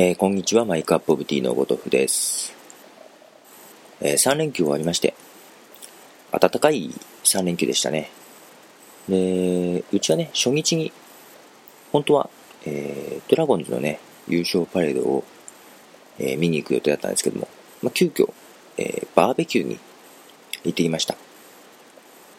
[0.00, 2.54] えー、こんにちは、マイクアップオブティーのごとふです。
[4.00, 5.12] えー、3連休終わりまして、
[6.30, 6.92] 暖かい
[7.24, 8.08] 3連休でしたね。
[9.08, 10.92] で、うちはね、初日に、
[11.90, 12.30] 本当は、
[12.64, 13.98] えー、ドラゴンズのね、
[14.28, 15.24] 優勝パレードを、
[16.20, 17.48] え、見に行く予定だったんですけども、
[17.82, 18.32] まあ、急遽、
[18.76, 19.80] え、バーベキューに
[20.62, 21.16] 行ってきました。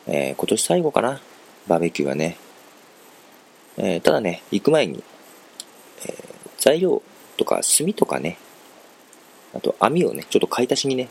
[0.08, 1.20] え、今年最後かな、
[1.68, 2.38] バーベキューはね。
[3.76, 5.04] え、ただね、行く前に、
[6.08, 6.14] え、
[6.58, 7.04] 材料
[7.40, 8.38] とか炭とかね、
[9.56, 11.08] あと網をね、ちょっと買い足しにね、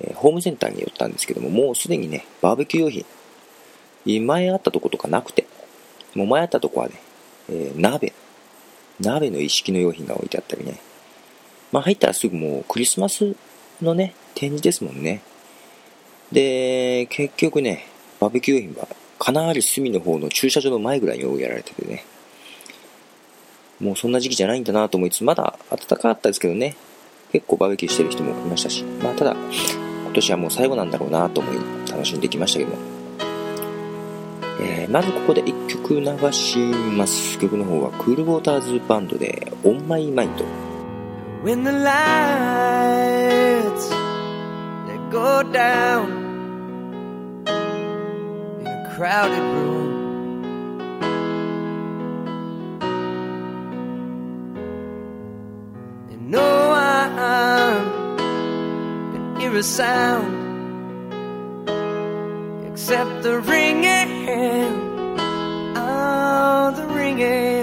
[0.00, 3.04] え、ホームセンターに寄ったんですけども、もうすでにね、バーベキュー用
[4.04, 5.46] 品、前あったとことかなくて、
[6.14, 6.94] もう前あったとこはね、
[7.48, 8.12] えー、鍋、
[9.00, 10.80] 鍋の一式の用品が置いてあったりね、
[11.70, 13.36] まあ入ったらすぐもうクリスマス
[13.80, 15.22] のね、展示ですもんね。
[16.32, 17.86] で、結局ね、
[18.18, 22.04] バーベキュー用品はかなり隅の方の駐車場の前ぐらいにやられててね、
[23.82, 26.76] もうそんな時期じゃないんだなと思いつつ、まだ暖かかったですけどね、
[27.32, 29.34] 結構バーベキューしてる人もいましたし、まあただ、
[30.04, 31.56] 今年はもう最後なんだろうなと思い、
[31.90, 32.76] 楽しんできましたけども。
[34.60, 36.58] えー、まずここで1曲流し
[36.96, 37.36] ます。
[37.40, 40.44] 曲の方はクールウォーターズバンドで、オンマイマインド。
[41.42, 41.90] When the lights
[44.86, 46.06] that go down
[48.60, 49.91] in a crowded room
[59.38, 60.32] hear a sound
[62.72, 64.72] except the ringing,
[65.76, 67.61] oh, the ringing.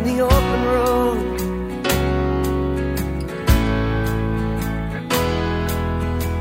[0.00, 1.40] down the open road.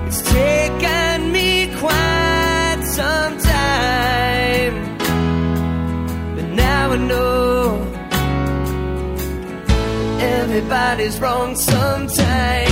[0.08, 4.98] It's taken me quite some time,
[6.36, 7.88] but now I know
[10.20, 12.69] everybody's wrong sometimes.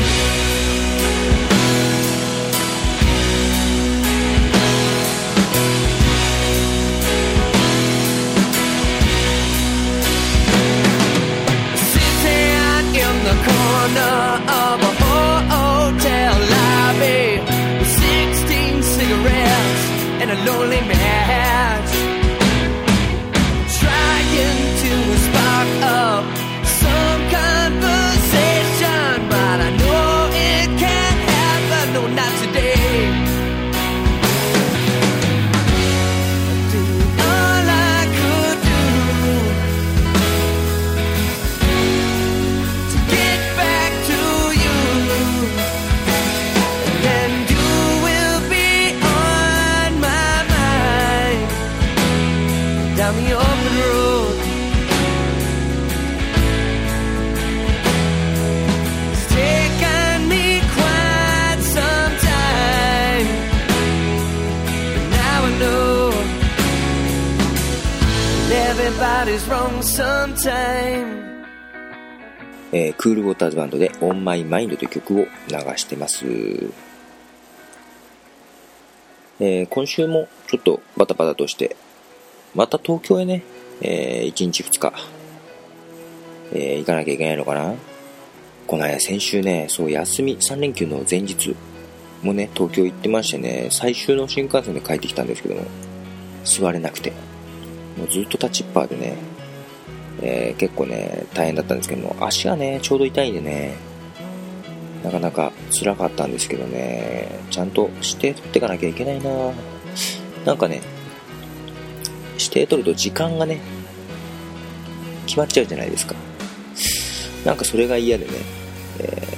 [72.72, 75.28] えー、クールウォーターズバンドで On My Mind という曲を流
[75.78, 76.26] してます。
[79.40, 81.76] えー、今週もちょっとバタバタとして
[82.56, 83.44] また東京へね、
[83.82, 84.92] えー、1日2日、
[86.54, 87.76] えー、行かなきゃいけないのかな？
[88.66, 91.56] この間先週ね、そう休み、3連休の前日
[92.24, 95.62] もね、東京行ってましてね、最終の新幹線で帰ってきたんですけども、
[96.44, 97.14] 座れなくて、
[97.98, 99.18] もうずっと立ちっぱでね、
[100.22, 103.76] えー、結構ね、大変だったんですけども、足がね、ちょうど痛いんでね、
[105.04, 109.30] なかなか辛かったんですけどね、ちゃんと指定取っていかなきゃいけないな
[110.46, 110.82] なんかね、
[112.38, 113.62] 指定取ると時間がね、
[115.26, 116.16] 決まっちゃうじゃないですか。
[117.46, 118.32] なんかそれが嫌でね、
[119.00, 119.38] え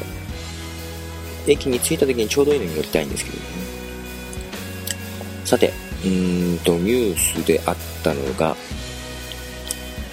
[1.46, 3.44] ー、駅に着いた時にちょうどいいのに乗りたいんですけどね。
[5.46, 5.74] さて、
[6.06, 6.08] う
[6.56, 8.56] んと、ニュースであったのが、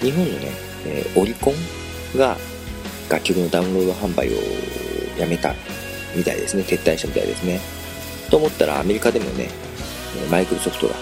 [0.01, 0.51] 日本のね、
[0.85, 2.37] えー、オリコンが
[3.09, 4.37] 楽曲のダウンロード販売を
[5.17, 5.53] やめた
[6.15, 6.63] みたいですね。
[6.63, 7.59] 撤退したみたいですね。
[8.29, 9.49] と思ったらアメリカでもね、
[10.29, 10.95] マイクロソフトが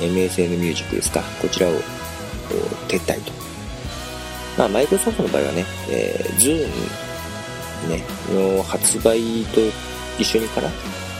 [0.00, 1.72] MSN ミュージックですか、こちらを
[2.88, 3.32] 撤退と。
[4.56, 6.68] まあ、マイクロソフトの場合はね、えー、Zoom
[7.88, 9.60] ね、の発売と
[10.18, 10.70] 一緒にから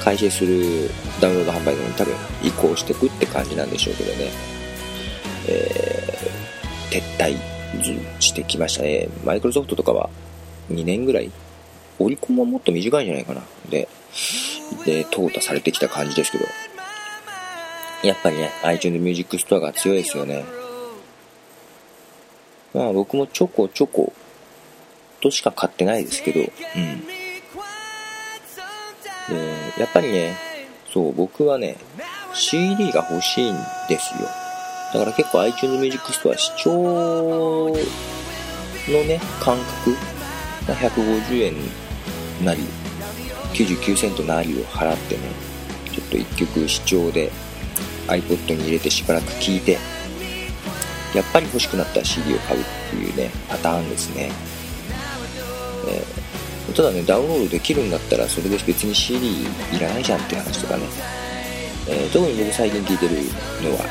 [0.03, 0.91] 開始する
[1.21, 4.31] ダウンロード販売のに多分移行していくって感じなんでしょうけどね、
[5.49, 7.37] えー、撤
[7.81, 9.09] 退してきましたね。
[9.25, 10.11] マイクロソフトとかは
[10.71, 11.31] 2年ぐらい、
[11.99, 13.43] オリコンはもっと短いんじゃないかな。
[13.71, 13.89] で、
[14.85, 16.45] で、淘汰されてきた感じですけど、
[18.03, 20.45] やっぱりね、iTunes Music Store が強いですよね。
[22.75, 24.13] まあ僕もちょこちょこ
[25.21, 27.12] としか買ってないですけど、うん。
[29.79, 30.37] やっぱりね、
[30.93, 31.77] そう、僕はね、
[32.35, 33.57] CD が欲しいん
[33.89, 34.29] ですよ。
[34.93, 36.73] だから結構 iTunes Music Store 視聴
[38.89, 39.97] のね、感覚
[40.67, 41.55] が、150円
[42.45, 42.61] なり、
[43.55, 45.21] 99セントなりを払ってね、
[45.93, 47.31] ちょっと一曲視聴で
[48.09, 49.79] iPod に入れてしばらく聴いて、
[51.15, 54.31] やっぱり欲しくなったら CD を買うっていうね、パターンですね。
[56.73, 60.85] ただね、ダウンロードできるんだったら、それで別に CD いらないじゃんって話とかね。
[61.89, 63.17] えー、特に僕最近聴いてる
[63.63, 63.85] のは、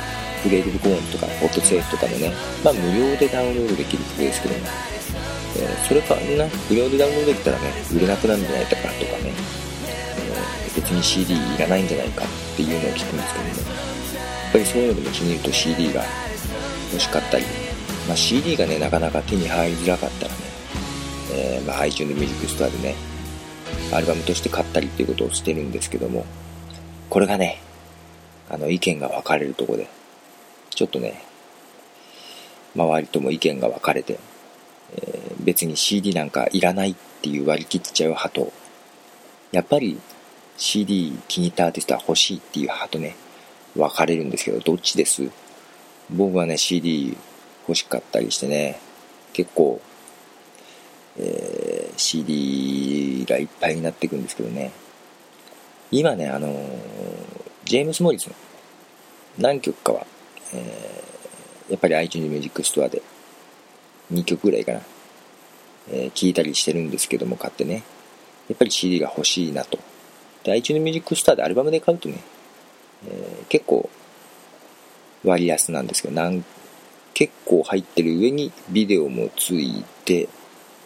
[0.44, 2.32] フレードルコーンとか、ホットセーフとかのね、
[2.64, 4.66] まあ無料でダウンロードできる曲ですけども、
[5.58, 9.02] えー、それかな、無料でダウンロードできたらね、売れなくなるんじゃないかとかね、
[9.88, 16.04] えー、別に CD いらないんじゃないかっていうのを聞くんですけどね、やっぱりそういうのでも気に入ると CD が
[16.92, 17.46] 欲しかったり、
[18.08, 20.51] まあ、CD がね、なかなか手に入りづらかったらね、
[21.34, 22.96] えー、まあ、iTunes Music Store でね、
[23.94, 26.26] アルバムとして買ったりっていうことをしてるんですけども、
[27.10, 27.62] これがね、
[28.50, 29.88] あの、意見が分かれるとこで、
[30.70, 31.22] ちょっとね、
[32.76, 34.20] 周りとも意見が分かれて、
[34.96, 38.54] えー、別に CD なんかいらないっていう割り切っちゃう派と、
[39.52, 40.00] やっぱり
[40.58, 43.16] CD 気に入ったアーティストは欲しいっていう派とね、
[43.76, 45.30] 分かれるんですけど、どっちです？
[46.10, 47.18] 僕はね、CD
[47.68, 48.80] 欲しかったりしてね、
[49.34, 49.82] 結構、
[51.18, 54.72] えー、CD がいっぱいになっていくんですけどね。
[55.92, 56.62] 今ね、あのー、
[57.66, 58.36] ジェームス・モリスの
[59.38, 60.08] 何曲かは、
[60.54, 63.02] えー、やっぱり iTunes Music Store で
[64.14, 64.82] 2曲ぐらいかな、
[65.92, 67.84] えー、聞いたりしてるんですけども、買ってね。
[68.48, 69.80] やっぱり CD が欲しいなと。
[70.44, 72.20] で、iTunes Music Store でアルバムで買うとね、
[73.08, 73.90] えー、結構
[75.24, 76.44] 割安なんですけど、なん
[77.14, 80.30] 結構入ってる上にビデオもついて、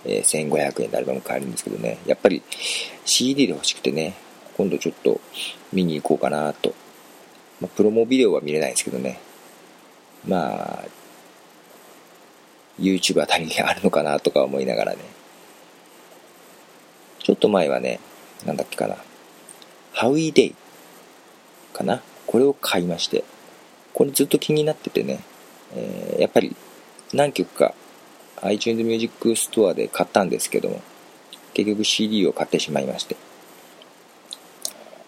[0.06, 2.42] え、1500円でアルバム買えるんですけどね、やっぱり
[3.06, 4.16] CD で欲しくてね、
[4.56, 5.19] 今度ちょっと
[5.74, 6.74] 見に行こうかなと。
[7.62, 9.19] まあ、プロモビデオは見れないですけどね。
[10.28, 10.86] まあ、
[12.80, 15.00] YouTube あたりにあるのかなとか思いながらね。
[17.19, 18.00] ちょっと前はね、
[18.46, 18.98] なんだっけかな。
[19.94, 20.56] ハウイデイ
[21.74, 22.01] かな？
[22.28, 23.24] これを買いまして。
[23.94, 25.22] これずっと気になっててね、
[25.74, 26.54] えー、やっぱり
[27.13, 27.74] 何曲か
[28.42, 30.82] iTunes Music Store で買ったんですけども、
[31.54, 33.16] 結局 CD を買ってしまいまして。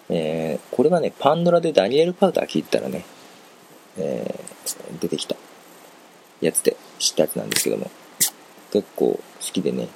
[0.10, 3.04] えー、これはね、パンドラでダニエル・パウダー聞いたらね、
[3.98, 5.36] えー、出てきた
[6.40, 7.92] やつで知ったやつなんですけども、
[8.72, 9.90] 結構好きでね。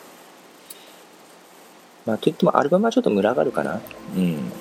[2.05, 3.81] まあ、といってもアルバムはちょっと群がるかな。
[4.15, 4.51] うん。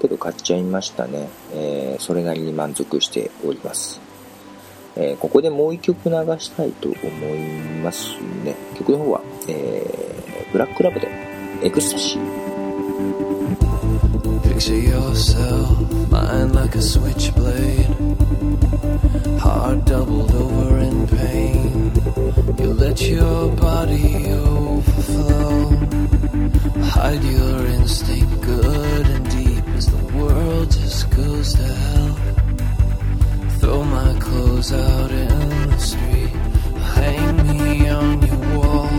[0.00, 1.28] けど買っちゃいましたね。
[1.52, 4.00] えー、それなりに満足しております。
[4.96, 6.96] えー、ここでもう一曲流したいと思
[7.34, 7.38] い
[7.82, 8.56] ますね。
[8.76, 11.08] 曲の方は、えー、ブラックラブで
[11.62, 12.50] エクスタシー。
[14.42, 17.86] Picture yourself, mind like a switchblade.
[19.38, 21.92] Heart doubled over in pain.
[22.58, 25.70] You let your body overflow.
[26.82, 32.29] Hide your instinct good and deep as the world just goes to hell.
[33.70, 35.28] Throw my clothes out in
[35.70, 36.34] the street.
[36.96, 38.89] Hang me on your wall,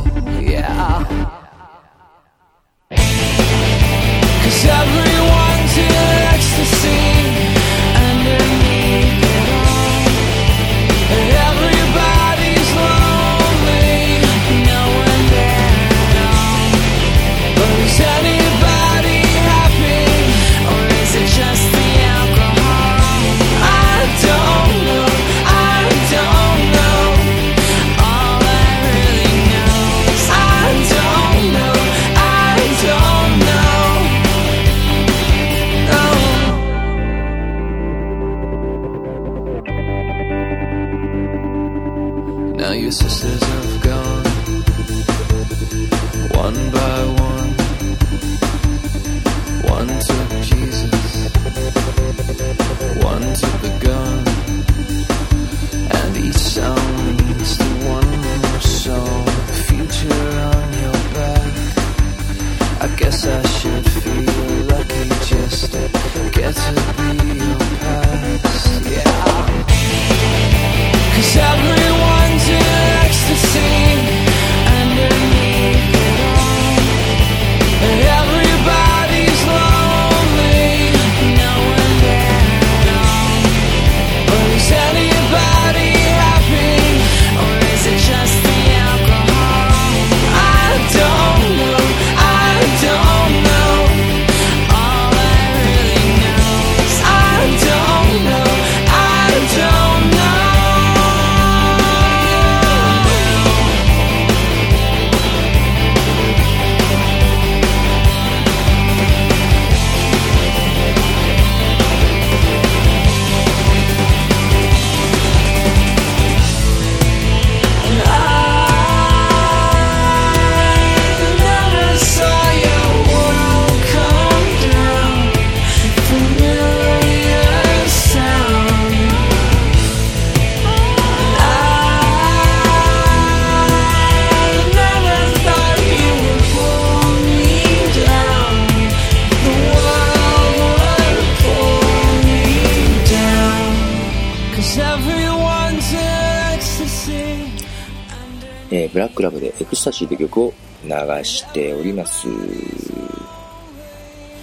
[149.22, 150.90] クラブでエクスタシーという曲を流
[151.24, 152.28] しております。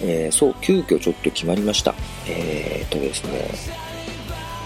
[0.01, 1.93] えー、そう、急遽ちょっと決まりました。
[2.25, 3.49] えー、っとですね、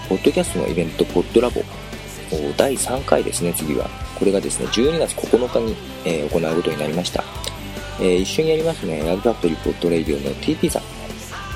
[0.08, 1.62] ポッドキャストのイベント、ポッドラボ、
[2.56, 3.90] 第3回ですね、次は。
[4.16, 7.24] これがですね、12月9日に、えー、行うことになりました。
[7.98, 10.80] えー、一緒にやりますね、ヤグファクトリーポッドレイディオの TP さ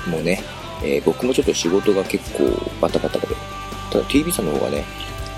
[0.05, 0.43] んもね、
[0.83, 2.43] えー、僕もちょっと仕事が結構
[2.81, 3.27] バタバタで、
[3.89, 4.83] ただ TP さんの方がね、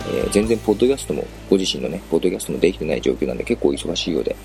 [0.08, 4.36] えー、全然ポッドキャストも、ご自身のね、ポッドキャストもできてない状況なんで結構忙しいようで、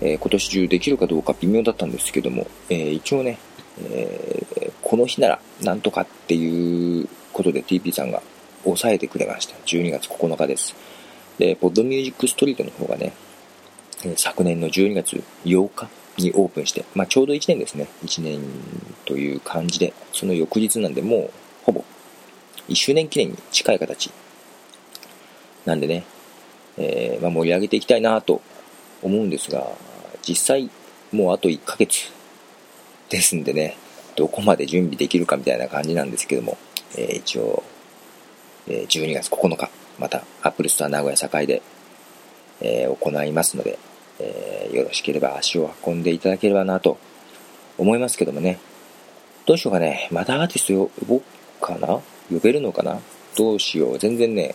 [0.00, 3.38] えー、今年中できるかどうか微妙だったんですけども、えー、一応ね、
[3.80, 8.22] えー、この日ならなんとかっていうことで TP さんが
[8.64, 9.56] 抑えてくれました。
[9.66, 10.74] 12月9日です。
[11.38, 13.12] で、ポッドミュージックストリートの方がね、
[14.16, 17.88] 昨年の12月8日にオープンして、まあ、ちょうど1年ですね。
[18.04, 18.40] 1年
[19.04, 21.30] という感じで、その翌日なんで、もう
[21.64, 21.84] ほぼ
[22.68, 24.10] 1周年記念に近い形。
[25.66, 26.04] なんでね、
[26.78, 28.40] えー、まあ、盛り上げていきたいなと
[29.02, 29.70] 思うんですが、
[30.26, 30.70] 実際
[31.12, 32.10] もうあと1ヶ月
[33.10, 33.76] ですんでね、
[34.16, 36.56] どこまで準備できるかみたいな感じなんですけども、
[36.96, 37.62] えー、一応、
[38.68, 39.68] えー、12月9日、
[39.98, 41.62] またアップルストア名古屋栄で、
[42.62, 43.78] えー、行いますので、
[44.18, 46.96] えよろしければ足を運んでいただければなと
[47.76, 48.58] 思いますけどもね、
[49.44, 51.22] どうしようかね、またアーティスト呼ぼう
[51.60, 52.00] かな？
[52.30, 52.98] 呼べるのかな？
[53.36, 53.98] どうしよう。
[53.98, 54.54] 全然ね、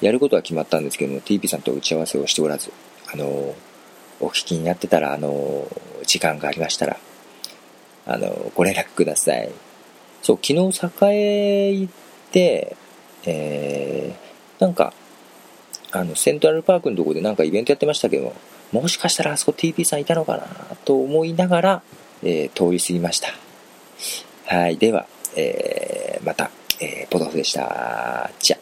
[0.00, 2.72] やることは決まったんですけども、TP さんと打ち合わせをしておらず、
[3.12, 3.24] あの、
[4.20, 5.66] お聞きになってたら、あの、
[6.06, 6.96] 時間がありましたら、
[8.06, 9.50] あの、ご連絡ください。
[10.22, 11.92] そう、昨日栄行っ
[12.30, 12.76] て、
[13.24, 14.92] えー、なんか、
[15.92, 18.34] あの、セントラルパークのとこでなんかイベントやってましたけども、
[18.72, 20.46] もしかしたらあそこ TP さんいたのかな
[20.84, 21.82] と思いながら、
[22.22, 23.28] えー、通り過ぎました。
[24.46, 28.30] はい、では、えー、また、えー、ポトフでした。
[28.38, 28.58] じゃ